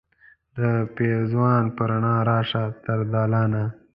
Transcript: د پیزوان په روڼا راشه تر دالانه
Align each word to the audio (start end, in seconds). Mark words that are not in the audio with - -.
د 0.57 0.59
پیزوان 0.95 1.63
په 1.75 1.81
روڼا 1.89 2.15
راشه 2.29 2.63
تر 2.85 2.99
دالانه 3.13 3.63